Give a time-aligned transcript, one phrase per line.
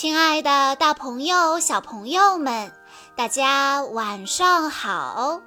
[0.00, 2.72] 亲爱的，大朋友、小朋友们，
[3.16, 5.40] 大家晚上好！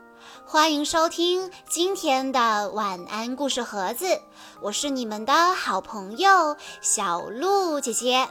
[0.46, 4.20] 欢迎收听今天的晚安故事盒子，
[4.62, 8.28] 我是你们的好朋友小鹿姐姐。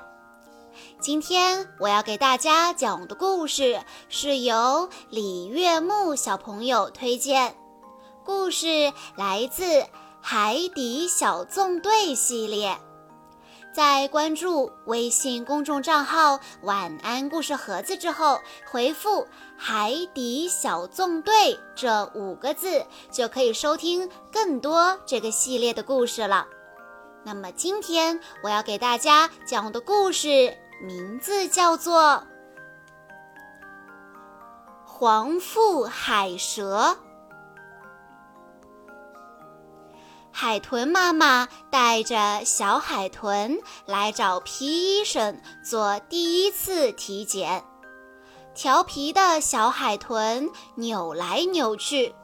[1.01, 3.81] 今天我要给大家讲的故事
[4.11, 7.57] 是由李月木小朋友推荐，
[8.27, 9.65] 故事来自
[10.21, 12.79] 《海底小纵队》系列。
[13.81, 18.39] 在关注微信公众账号“晚安故事盒子”之后，
[18.71, 26.47] 回复“海底小纵队”这五个字，就可以收听更多这个系列的故事了。
[27.25, 32.03] 那么今天我要给大家讲的故事名字叫做
[34.85, 36.99] 《黄腹海蛇》。
[40.33, 47.63] 海豚妈妈带着小海豚来找皮医生做第一次体检。
[48.55, 52.15] 调皮的小海豚扭来扭去。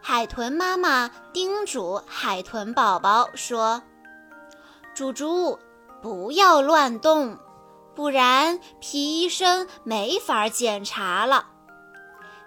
[0.00, 3.82] 海豚妈妈叮嘱海豚宝宝说
[4.94, 5.58] ：“猪猪，
[6.00, 7.38] 不要乱动，
[7.94, 11.46] 不然皮医生没法检查了。”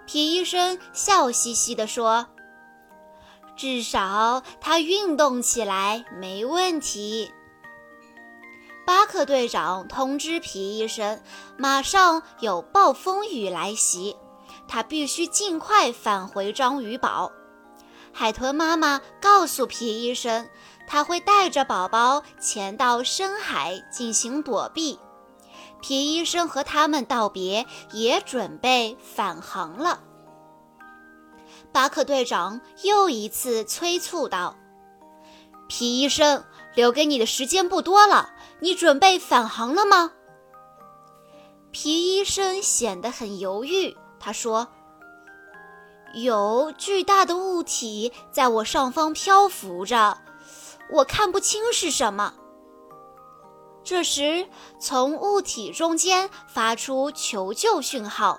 [0.06, 2.26] 皮医生笑嘻嘻地说。
[3.56, 7.32] 至少他运动起来没问题。
[8.86, 11.22] 巴克队长通知皮医生，
[11.56, 14.16] 马上有暴风雨来袭，
[14.68, 17.32] 他必须尽快返回章鱼堡。
[18.12, 20.48] 海豚妈妈告诉皮医生，
[20.86, 24.98] 他会带着宝宝潜到深海进行躲避。
[25.80, 30.00] 皮医生和他们道别，也准备返航了。
[31.74, 34.56] 巴克队长又一次催促道
[35.66, 36.44] ：“皮医生，
[36.76, 38.30] 留给你的时间不多了，
[38.60, 40.12] 你准备返航了吗？”
[41.72, 43.96] 皮医生显得很犹豫。
[44.20, 44.68] 他说
[46.14, 50.18] ：“有巨大的物体在我上方漂浮着，
[50.92, 52.34] 我看不清是什么。”
[53.82, 54.46] 这时，
[54.78, 58.38] 从物体中间发出求救讯号。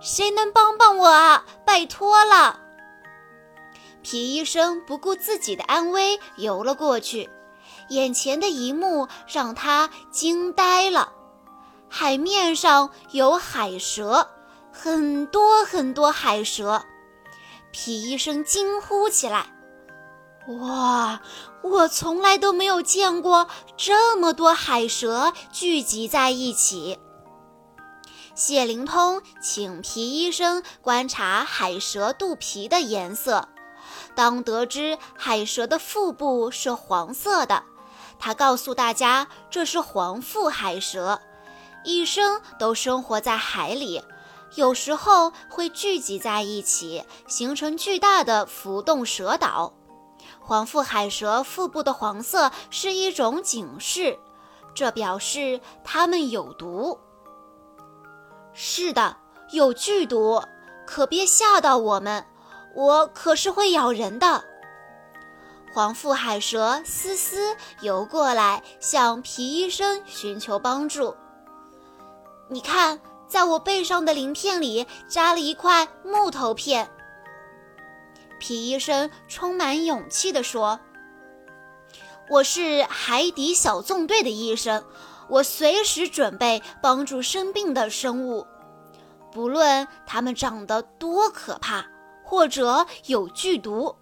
[0.00, 1.44] 谁能帮帮我啊？
[1.66, 2.60] 拜托了！
[4.02, 7.28] 皮医生不顾自己的安危游了过去，
[7.88, 11.12] 眼前的一幕让他惊呆了：
[11.88, 14.28] 海面上有海蛇，
[14.72, 16.84] 很多很多海蛇！
[17.72, 19.46] 皮医生惊呼起来
[20.60, 21.20] ：“哇！
[21.62, 26.98] 我从来都没有见过这么多海蛇聚集在一起！”
[28.38, 33.48] 谢灵通请皮医生观察海蛇肚皮的颜色。
[34.14, 37.64] 当得知海蛇的腹部是黄色的，
[38.16, 41.20] 他告诉大家这是黄腹海蛇，
[41.82, 44.04] 一生都生活在海里，
[44.54, 49.72] 有时候会聚集在一起，形成巨大的浮动蛇岛。
[50.38, 54.16] 黄腹海蛇腹部的黄色是一种警示，
[54.76, 57.00] 这表示它们有毒。
[58.60, 59.16] 是的，
[59.52, 60.42] 有剧毒，
[60.84, 62.26] 可别吓到我们。
[62.74, 64.42] 我可是会咬人的。
[65.72, 71.16] 黄腹海蛇思思游过来，向皮医生寻求帮助。
[72.48, 76.90] 你看，在我背上的鳞片里扎了一块木头片。
[78.40, 80.80] 皮医生充满勇气地说
[82.28, 84.82] ：“我是海底小纵队的医生。”
[85.28, 88.46] 我随时准备帮助生病的生物，
[89.30, 91.84] 不论它们长得多可怕，
[92.24, 93.94] 或者有剧毒。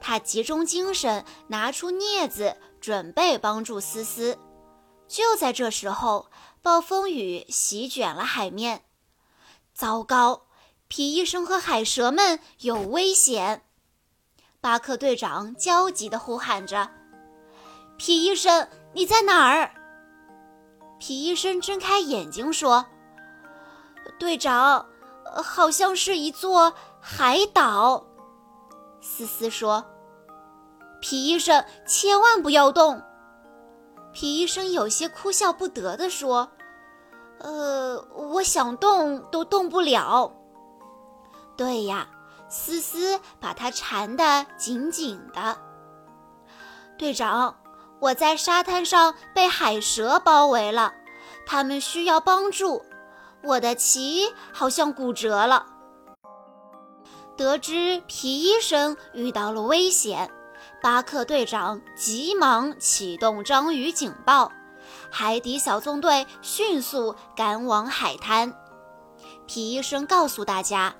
[0.00, 4.38] 他集中精神，拿出镊子，准备帮助思思。
[5.08, 6.30] 就在这时候，
[6.62, 8.82] 暴风雨席卷了海面。
[9.74, 10.46] 糟糕，
[10.88, 13.62] 皮医生和海蛇们有危险！
[14.60, 16.90] 巴克队长焦急地呼喊着
[17.96, 19.72] ：“皮医生，你在哪儿？”
[20.98, 22.86] 皮医生睁开眼睛说
[24.18, 24.86] ：“队长，
[25.44, 28.06] 好像是一座海岛。”
[29.00, 29.84] 思思说
[31.00, 33.02] ：“皮医生，千万不要动。”
[34.12, 36.50] 皮医生有些哭笑不得地说
[37.38, 38.02] ：“呃，
[38.32, 40.32] 我想动都动不了。”
[41.56, 42.08] 对呀，
[42.48, 45.58] 思思把他缠得紧紧的。
[46.96, 47.54] 队长。
[48.00, 50.92] 我在沙滩上被海蛇包围了，
[51.46, 52.84] 他们需要帮助。
[53.42, 55.66] 我的鳍好像骨折了。
[57.36, 60.30] 得知皮医生遇到了危险，
[60.82, 64.50] 巴克队长急忙启动章鱼警报，
[65.10, 68.52] 海底小纵队迅速赶往海滩。
[69.46, 70.94] 皮医生告诉大家，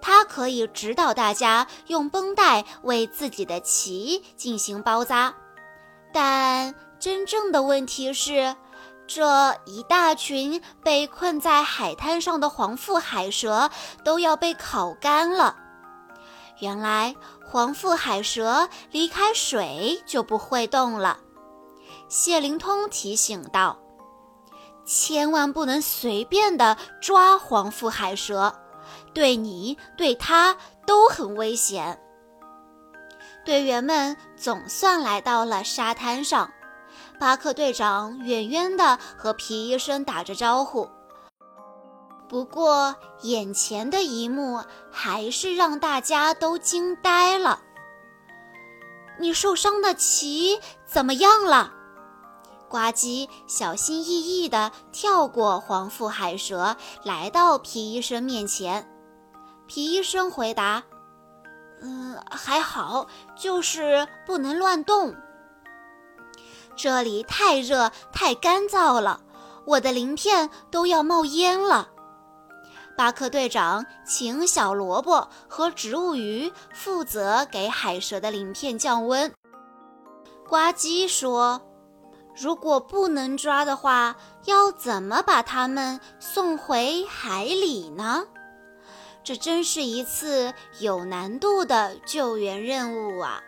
[0.00, 5.34] 他可以指导大家用绷带为自己的鳍进行包扎，
[6.12, 8.56] 但真正的问题是，
[9.06, 13.70] 这一大群被困在海滩上的黄腹海蛇
[14.04, 15.56] 都要被烤干了。
[16.58, 17.14] 原来。
[17.52, 21.18] 黄腹海蛇离开水就不会动了。
[22.08, 23.76] 谢灵通提醒道
[24.86, 28.54] ：“千万不能随便的抓黄腹海蛇，
[29.12, 32.00] 对你对它都很危险。”
[33.44, 36.52] 队员们总算来到了沙滩上，
[37.18, 40.88] 巴克队长远远的和皮医生打着招呼。
[42.28, 47.60] 不过，眼前的一幕还是让大家都惊呆了。
[49.18, 51.72] 你受伤的鳍怎么样了？
[52.68, 58.88] 呱唧小心翼翼地跳过黄腹海蛇，来到皮医生面前。
[59.66, 60.84] 皮医生回答
[61.80, 63.06] ：“嗯，还好，
[63.36, 65.14] 就是不能乱动。
[66.76, 69.20] 这里太热太干燥了，
[69.66, 71.88] 我的鳞片都要冒烟了。”
[72.96, 79.32] 巴克队长请小萝卜和植物鱼负责给海蛇的鳞片降温。
[80.46, 81.62] 呱唧说
[82.36, 88.26] ：“如果不能抓的话，要怎么把它们送回海里呢？
[89.22, 93.42] 这真是一次有难度的救援任务啊！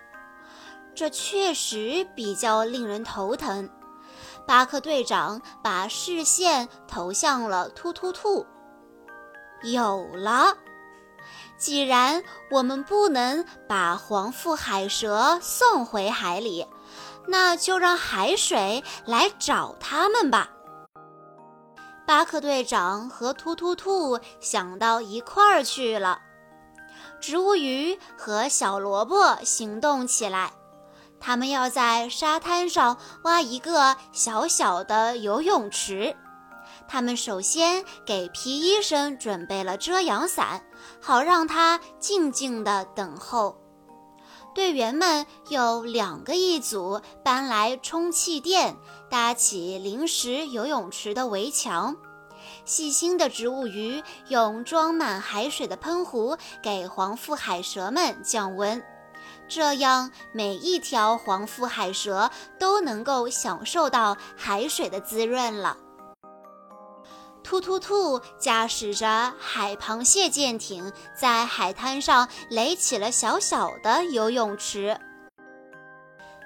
[0.95, 3.69] 这确实比较令人头疼。”
[4.47, 8.45] 巴克队长把视线投向了突突兔。
[9.63, 10.57] 有了，
[11.57, 16.67] 既然我们不能把黄腹海蛇送回海里，
[17.29, 20.51] 那就让海水来找他们吧。
[22.13, 26.21] 巴克队长和突突兔想到一块儿去了。
[27.23, 30.53] 植物鱼和小萝卜行动起来，
[31.19, 36.15] 他们要在沙滩上挖一个小小的游泳池。
[36.87, 40.63] 他们首先给皮医生准备了遮阳伞，
[41.01, 43.62] 好让他静静地等候。
[44.55, 48.77] 队员们有两个一组，搬来充气垫，
[49.09, 51.97] 搭起临时游泳池的围墙。
[52.65, 58.83] 细心的植物鱼用装满海水的喷壶给黄腹海蛇们降温，
[59.49, 65.77] 这样每一条黄腹海蛇都能够享受到海水的滋润了。
[67.45, 74.99] 突突兔驾驶着海螃蟹舰艇，在海滩上垒起了小小的游泳池。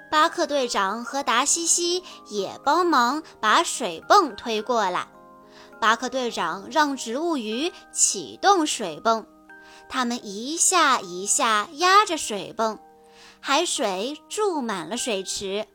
[0.09, 5.07] 巴克队长和达西西也帮忙把水泵推过来。
[5.79, 9.25] 巴克队长让植物鱼启动水泵，
[9.87, 12.79] 他们一下一下压着水泵，
[13.39, 15.67] 海水注满了水池。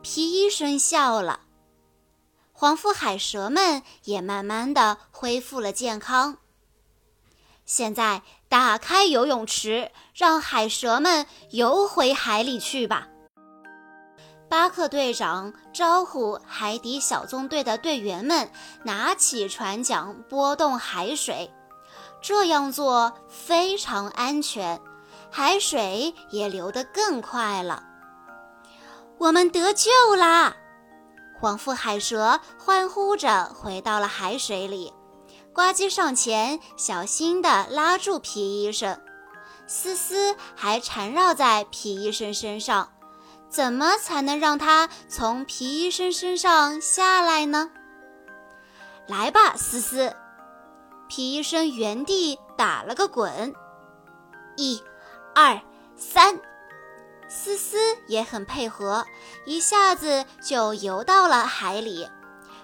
[0.00, 1.40] 皮医生笑了。
[2.52, 6.38] 黄腹海蛇们也慢慢的恢复了健康。
[7.64, 13.08] 现在打开游泳池，让海蛇们游回海里去吧。
[14.48, 18.50] 巴克队长招呼海底小纵队的队员们
[18.84, 21.50] 拿起船桨拨动海水，
[22.20, 24.78] 这样做非常安全，
[25.30, 27.82] 海水也流得更快了。
[29.18, 30.56] 我们得救啦！
[31.42, 34.92] 黄腹海蛇欢呼着回到了海水里，
[35.52, 39.00] 呱唧上前小心地拉住皮医生，
[39.66, 42.90] 思思还缠绕在皮医生身上。
[43.50, 47.72] 怎么才能让他从皮医生身上下来呢？
[49.08, 50.14] 来吧，思思！
[51.08, 53.52] 皮医生原地打了个滚，
[54.56, 54.80] 一、
[55.34, 55.60] 二、
[55.96, 56.40] 三。
[57.34, 59.06] 思思也很配合，
[59.46, 62.06] 一下子就游到了海里。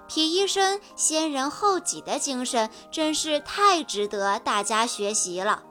[0.06, 5.62] 皮医生先人后己的精神真是太值得大家学习了。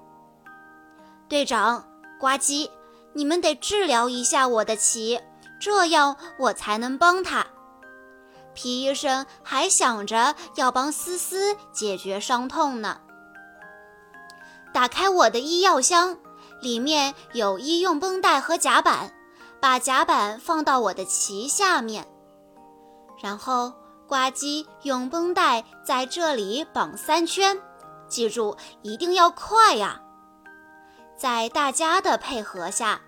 [1.29, 1.87] 队长
[2.19, 2.71] 呱唧，
[3.13, 5.21] 你们得治疗一下我的鳍，
[5.59, 7.45] 这样我才能帮他。
[8.55, 12.99] 皮医生还想着要帮思思解决伤痛呢。
[14.73, 16.17] 打开我的医药箱。
[16.61, 19.13] 里面有医用绷带和夹板，
[19.59, 22.07] 把夹板放到我的鳍下面，
[23.21, 23.73] 然后
[24.07, 27.59] 呱唧用绷带在这里绑三圈，
[28.07, 30.01] 记住一定要快呀！
[31.17, 33.01] 在大家的配合下，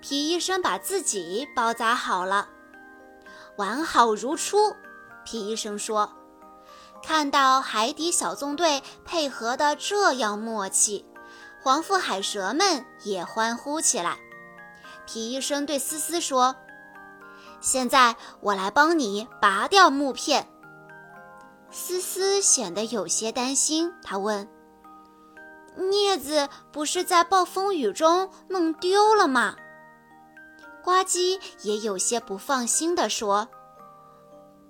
[0.00, 2.48] 皮医生把自己包扎好了，
[3.56, 4.74] 完好如初。
[5.24, 6.12] 皮医生说
[7.02, 11.04] ：“看到海底小纵队配合的这样默契，
[11.66, 14.16] 黄腹海蛇们也欢呼起来。”
[15.04, 16.54] 皮医生对思思说
[17.60, 20.48] ：“现在我来帮你拔掉木片。”
[21.72, 24.48] 思思显得有些担心，他问
[25.76, 29.56] ：“镊子不是在暴风雨中弄丢了吗？”
[30.84, 33.48] 呱唧也有些不放心地说：“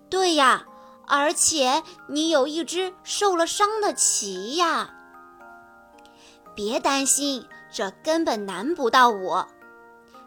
[0.09, 0.65] 对呀，
[1.07, 4.95] 而且你有一只受了伤的鳍呀。”
[6.57, 9.47] 别担心，这根本难不到我。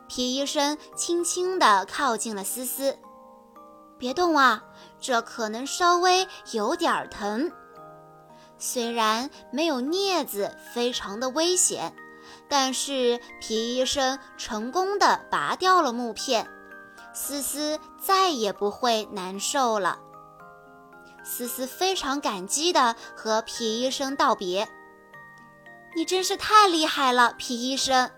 [0.07, 2.97] 皮医生轻轻地靠近了思思
[3.99, 4.63] ，“别动啊，
[5.01, 7.51] 这可能稍微有点疼。
[8.57, 11.93] 虽然没有镊子，非常的危险。”
[12.47, 16.47] 但是皮医生成功的拔掉了木片，
[17.13, 19.99] 思思再也不会难受了。
[21.23, 24.67] 思思非常感激的和皮医生道别
[25.95, 28.09] ：“你真是太厉害了，皮医生。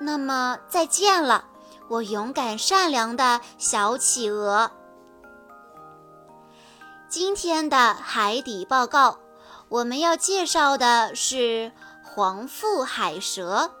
[0.00, 1.44] 那么再见了，
[1.88, 4.70] 我勇敢善良的小企鹅。”
[7.08, 9.18] 今天的海底报告，
[9.68, 11.72] 我们要介绍的是。
[12.16, 13.72] 黄腹海蛇，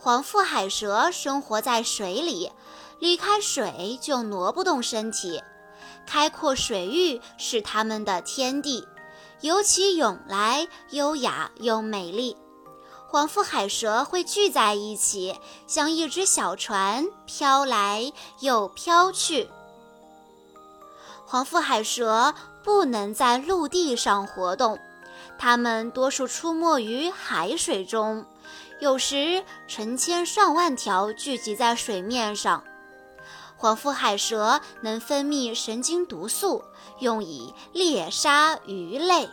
[0.00, 2.50] 黄腹海蛇生活在水里，
[2.98, 5.40] 离开水就挪不动身体。
[6.04, 8.88] 开阔水域是它们的天地，
[9.40, 12.36] 游起泳来优雅又美丽。
[13.08, 19.48] 黄腹海蛇会聚在一起，像一只小船，飘来又飘去。
[21.24, 24.78] 黄腹海蛇不能在陆地上活动。
[25.38, 28.24] 它们多数出没于海水中，
[28.80, 32.64] 有时成千上万条聚集在水面上。
[33.56, 36.62] 黄腹海蛇能分泌神经毒素，
[37.00, 39.28] 用以猎杀鱼类。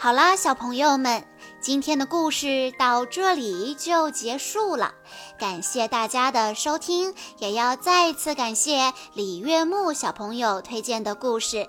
[0.00, 1.26] 好啦，小朋友们，
[1.60, 4.94] 今天的故事到这里就结束了。
[5.38, 11.68] 感谢大家的收听，也要再次感谢李月木小朋友推荐的故事。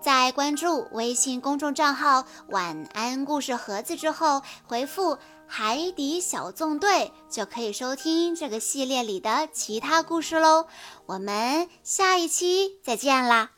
[0.00, 10.66] 在关注微信公众账号“晚安故事盒子”之后，回复“海底小纵队”就可以收听这个系列里的其他故事喽。
[11.06, 13.57] 我们下一期再见啦！